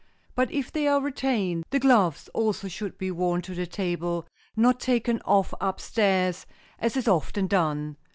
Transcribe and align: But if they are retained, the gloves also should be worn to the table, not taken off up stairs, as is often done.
But 0.33 0.49
if 0.51 0.71
they 0.71 0.87
are 0.87 0.99
retained, 0.99 1.63
the 1.69 1.77
gloves 1.77 2.27
also 2.33 2.67
should 2.67 2.97
be 2.97 3.11
worn 3.11 3.43
to 3.43 3.53
the 3.53 3.67
table, 3.67 4.27
not 4.55 4.79
taken 4.79 5.21
off 5.25 5.53
up 5.61 5.79
stairs, 5.79 6.47
as 6.79 6.97
is 6.97 7.07
often 7.07 7.45
done. 7.45 7.97